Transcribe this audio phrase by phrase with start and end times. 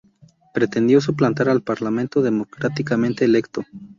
[0.51, 3.63] Pretendió suplantar al Parlamento democráticamente electo.